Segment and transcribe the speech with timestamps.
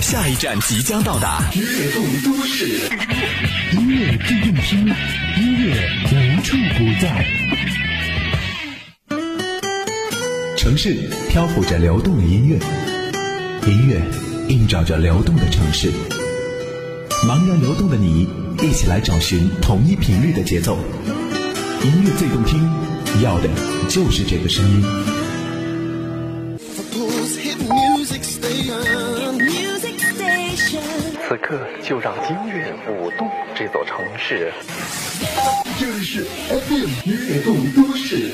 [0.00, 2.66] 下一站即将到达，悦动都市，
[3.72, 4.86] 音乐最动听，
[5.36, 7.26] 音乐无处不在。
[10.56, 12.58] 城市漂浮着流动的音乐，
[13.70, 14.00] 音乐
[14.48, 15.92] 映照着流动的城市。
[17.26, 18.28] 茫然流动的你，
[18.62, 20.78] 一起来找寻同一频率的节奏。
[21.82, 22.68] 音乐最动听，
[23.22, 23.48] 要的
[23.88, 24.82] 就是这个声音。
[31.28, 34.50] 此刻就让音乐舞动这座城市。
[35.78, 38.30] 这里是 FM 悦动都市。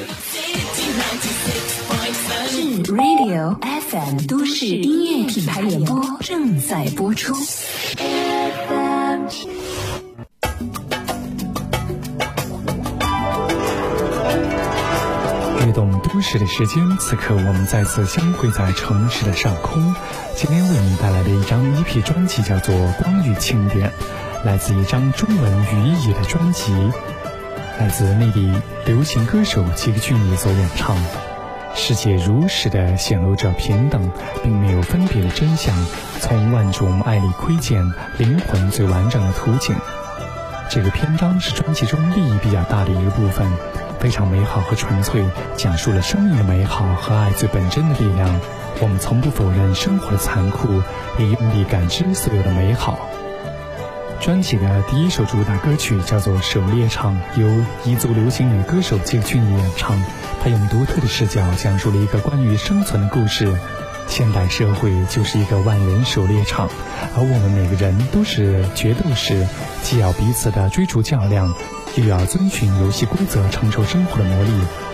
[2.46, 3.58] 是 Radio
[3.90, 7.34] FM 都市音乐品牌联播正在播出。
[16.14, 19.96] 都市的时间，此刻我们再次相会在城市的上空。
[20.36, 23.88] 今天为你带来的一张 EP 专辑叫做《光与庆典》，
[24.46, 26.72] 来自一张中文语义的专辑，
[27.80, 30.96] 来自内地流行歌手吉克隽逸所演唱。
[31.74, 34.08] 世界如实的显露着平等，
[34.40, 35.74] 并没有分别的真相，
[36.20, 39.74] 从万种爱里窥见灵魂最完整的图景。
[40.70, 43.50] 这个篇章是专辑中利益比较大的一个部分，
[44.04, 45.24] 非常美好和纯粹，
[45.56, 48.38] 讲述了生命的美好和爱最本真的力量。
[48.82, 50.82] 我们从不否认生活的残酷，
[51.18, 52.98] 也用力感知所有的美好。
[54.20, 57.48] 专辑的第一首主打歌曲叫做《狩猎场》，由
[57.86, 59.96] 彝族流行女歌手吉克隽逸演唱。
[60.42, 63.58] 她用独特的视角讲述了一个关于生存的故事。
[64.06, 66.68] 现代社会就是一个万人狩猎场，
[67.16, 69.46] 而我们每个人都是决斗士，
[69.82, 71.54] 既要彼此的追逐较量，
[71.96, 74.50] 又要遵循游戏规则，承受生活的磨砺。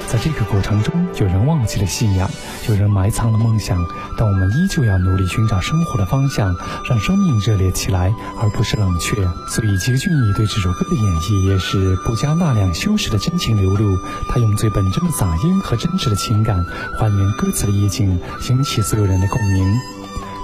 [0.07, 2.29] 在这个过程中，有人忘记了信仰，
[2.69, 3.79] 有人埋藏了梦想，
[4.19, 6.55] 但我们依旧要努力寻找生活的方向，
[6.89, 9.15] 让生命热烈起来，而不是冷却。
[9.49, 13.97] 所以，吉克隽逸对这首歌的演绎也是不加大量修饰的真情流露。
[14.29, 16.67] 他用最本真的嗓音和真挚的情感，
[16.99, 19.65] 还原歌词的意境，引起所有人的共鸣。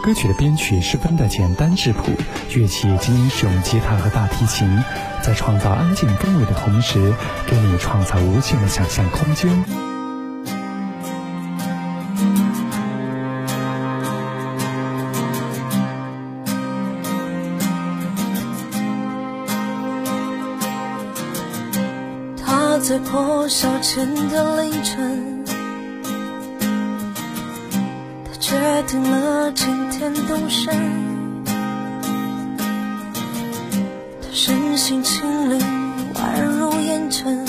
[0.04, 2.12] 歌曲的编曲十分的简单质朴，
[2.54, 4.68] 乐器仅仅使用吉他和大提琴，
[5.20, 7.12] 在创造安静氛围的同时，
[7.46, 9.64] 给你创造无限的想象空间。
[22.44, 25.35] 他在破晓前的凌晨。
[28.56, 30.75] 决定了今天动身，
[34.22, 35.61] 他身心轻灵，
[36.15, 37.44] 宛如烟尘。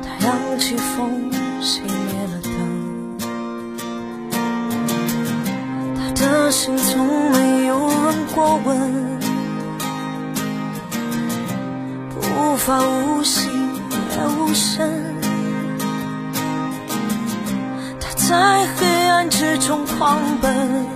[0.00, 3.18] 他扬起风，熄灭了灯。
[5.96, 9.18] 他的心从没有人过问，
[12.16, 13.50] 无法无形
[14.12, 15.09] 也无声。
[18.30, 20.86] 在黑暗之中狂奔，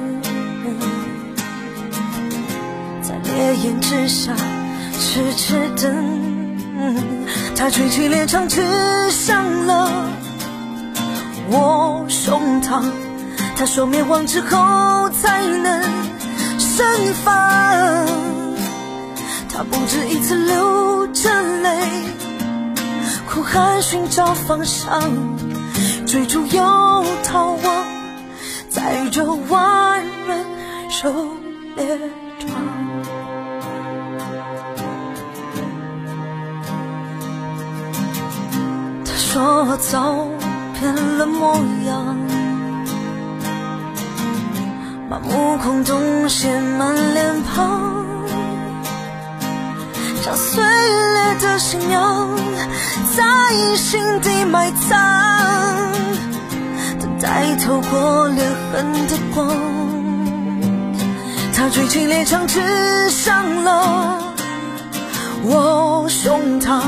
[3.02, 4.32] 在烈焰之下
[5.00, 6.56] 痴痴等。
[7.56, 8.62] 他举起猎枪，刺
[9.10, 9.90] 向了
[11.50, 12.84] 我胸膛。
[13.56, 15.82] 他说灭亡之后才能
[16.60, 16.86] 盛
[17.24, 17.34] 放。
[19.52, 21.80] 他不止一次流着泪，
[23.28, 25.12] 哭喊寻找方向。
[26.14, 27.84] 追逐又逃亡，
[28.68, 30.46] 在这万人
[30.88, 31.12] 狩
[31.74, 31.98] 猎
[32.38, 32.50] 场。
[39.04, 40.28] 他说我早
[40.78, 42.16] 变了模样，
[45.10, 48.06] 麻木空洞写满脸庞，
[50.22, 52.28] 将碎裂的信仰
[53.16, 55.33] 在心底埋藏。
[57.24, 59.48] 在透过裂痕的光，
[61.56, 62.60] 他举起猎枪指
[63.08, 64.18] 向了
[65.42, 66.82] 我胸膛。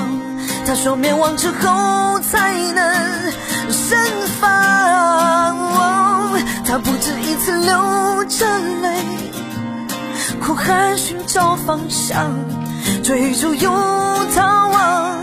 [0.67, 3.33] 他说灭亡之后才能
[3.73, 3.99] 盛
[4.39, 4.47] 放。
[6.67, 8.45] 他不止一次流着
[8.83, 9.07] 泪，
[10.39, 12.31] 哭喊寻找方向，
[13.03, 13.71] 追逐又
[14.35, 15.19] 逃亡，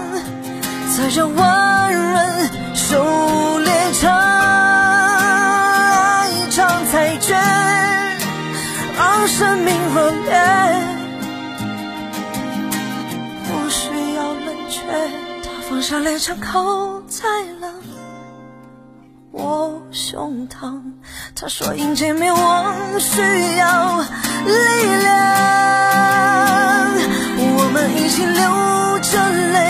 [0.97, 1.52] 在这万
[15.83, 17.27] 下猎枪，靠在
[17.59, 17.73] 了
[19.31, 20.81] 我胸膛。
[21.35, 23.19] 他说迎接灭亡需
[23.57, 24.05] 要力
[25.03, 25.11] 量，
[27.57, 28.41] 我们一起流
[29.01, 29.67] 着泪，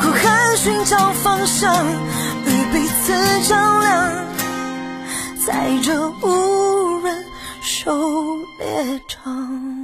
[0.00, 1.86] 哭喊寻找方向，
[2.46, 3.14] 与彼此
[3.48, 4.12] 照亮，
[5.46, 7.24] 在这无人
[7.60, 9.75] 狩猎场。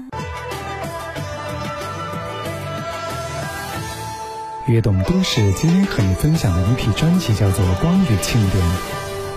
[4.72, 8.64] 悦动都市今天和你分享的一批专辑叫做《光与庆典》，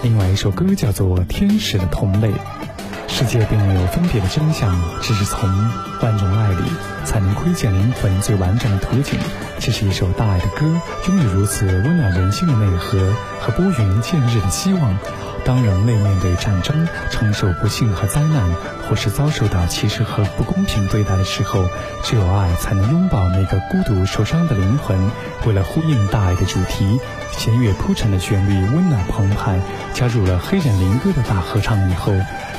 [0.01, 2.29] 另外一首歌叫做《天使的同类》。
[3.09, 5.49] 世界并没有分别的真相，只是从
[6.01, 6.63] 万种爱里
[7.03, 9.19] 才能窥见灵魂最完整的图景。
[9.59, 10.65] 这是一首大爱的歌，
[11.09, 12.97] 拥有如此温暖人心的内核
[13.41, 14.97] 和拨云见日的希望。
[15.45, 18.51] 当人类面对战争、承受不幸和灾难，
[18.89, 21.69] 或是遭受到歧视和不公平对待的时候，
[22.03, 25.11] 只有爱才能拥抱那个孤独受伤的灵魂。
[25.45, 26.99] 为了呼应大爱的主题，
[27.37, 29.59] 弦乐铺陈的旋律温暖澎湃，
[29.93, 32.11] 加入了黑人灵歌的大合唱以后，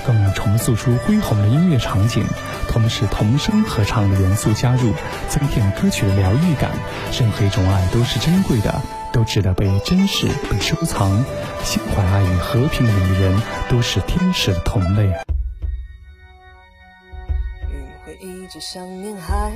[0.07, 2.25] 更重塑出恢宏的音乐场景。
[2.69, 4.95] 同时，童声合唱的元素加入，
[5.29, 6.71] 增添歌曲的疗愈感。
[7.19, 8.81] 任何一种爱都是珍贵的。
[9.17, 11.11] 都值得被珍视、被收藏。
[11.65, 13.41] 心怀爱与和平的女人，
[13.71, 15.05] 都是天使的同类。
[17.73, 19.51] 云会一直想念海，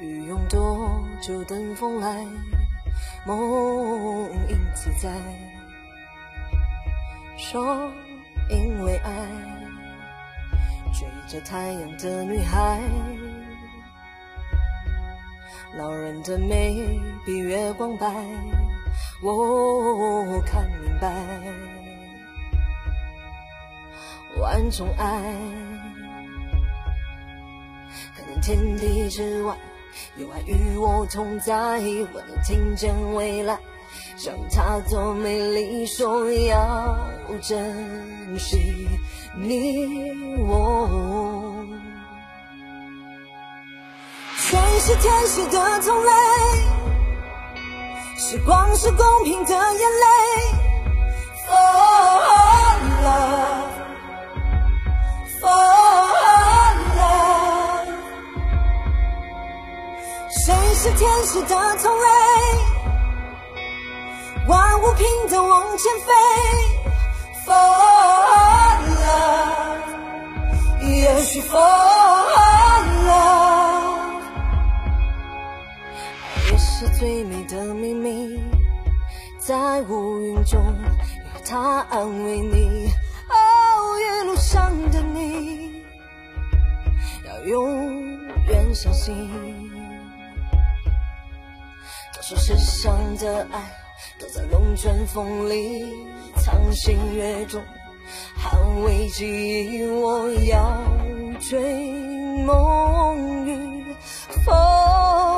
[0.00, 2.24] 雨用多久等风来？
[3.26, 5.10] 梦因此在，
[7.36, 7.92] 说
[8.48, 9.12] 因为爱，
[10.94, 12.80] 追着太阳的女孩。
[15.78, 18.06] 老人的美比月光白，
[19.22, 21.14] 我看明白。
[24.40, 25.22] 万种爱，
[28.16, 29.56] 可能天地之外
[30.16, 31.54] 有爱与我同在，
[32.12, 33.56] 我能听见未来，
[34.16, 36.98] 像他多美丽，说要
[37.40, 38.88] 珍惜
[39.36, 41.29] 你我。
[44.82, 46.10] 是天使的同类，
[48.16, 50.06] 时光是公平的眼泪。
[51.46, 51.54] For
[53.04, 53.68] love,
[55.38, 55.52] for
[56.98, 57.88] love，
[60.30, 62.08] 谁是天使的同类？
[64.48, 66.12] 万物平等往前飞。
[67.44, 67.99] For
[80.50, 80.60] 中
[81.32, 82.90] 有他安慰你。
[83.28, 83.34] 哦，
[84.00, 85.84] 一路上的你，
[87.24, 88.18] 要永
[88.48, 89.14] 远相信。
[92.12, 93.60] 都说世上的爱，
[94.18, 95.84] 都在龙卷风里
[96.36, 97.62] 藏心月中，
[98.36, 99.86] 捍卫记忆。
[99.86, 100.82] 我要
[101.38, 101.92] 追
[102.44, 103.94] 梦与
[104.44, 105.29] 风。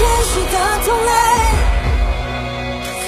[0.00, 0.56] 天使的
[0.86, 1.12] 同类？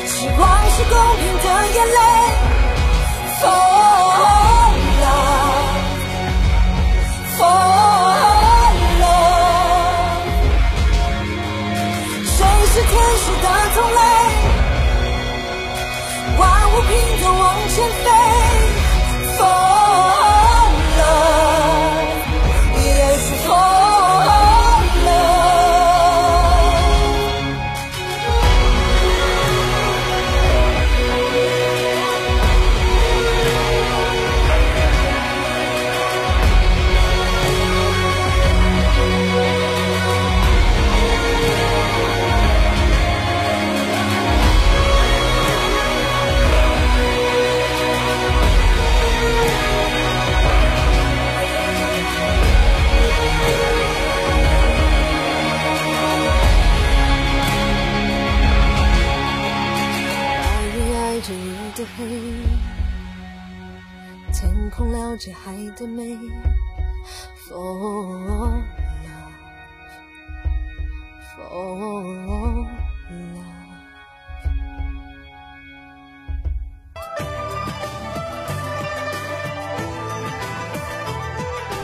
[0.07, 0.41] 时光
[0.73, 2.22] 是公平的眼泪。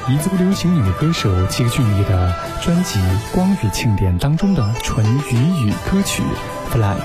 [0.08, 2.98] 彝族流行女歌手吉克隽逸的专辑
[3.34, 6.22] 《光与庆典》当中的纯彝语歌曲
[6.72, 6.96] 《Flag》，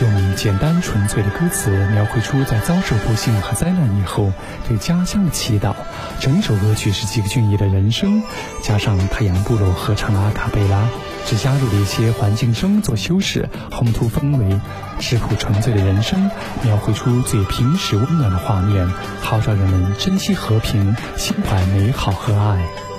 [0.00, 4.32] 用简单纯粹的歌词描绘出在遭受不幸和灾难以后
[4.66, 5.74] 对家乡的祈祷
[6.18, 8.22] 整首歌曲是吉克隽逸的人生
[8.62, 10.88] 加上太阳部落合唱的阿卡贝拉？
[11.26, 14.60] 只加入了一些环境声做修饰烘托氛围
[14.98, 16.30] 质朴纯粹的人生
[16.62, 18.88] 描绘出最平实温暖的画面
[19.20, 22.91] 号召人们珍惜和平心怀美好和爱。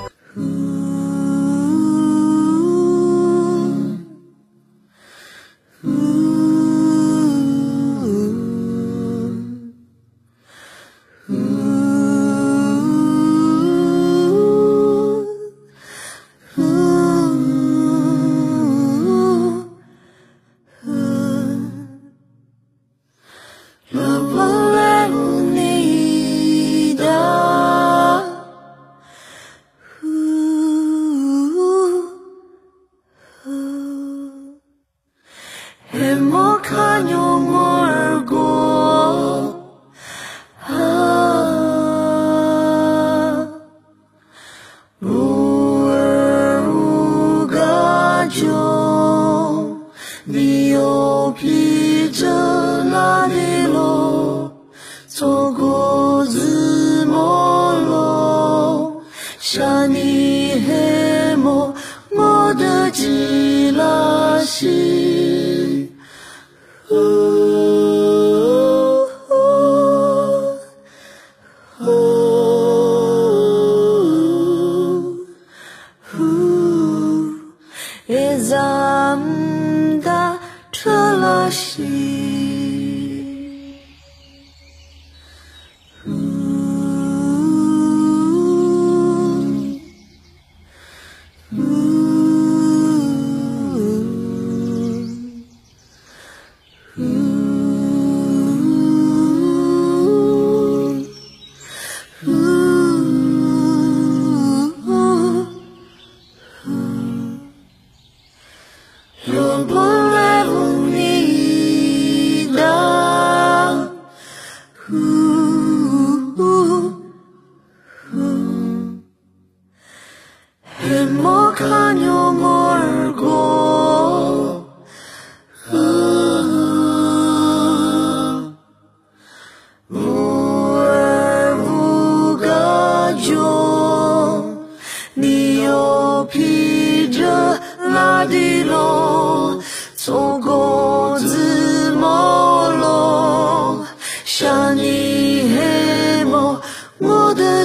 [120.79, 122.62] 행복한 영혼.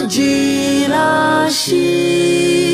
[0.08, 2.67] 吉拉西。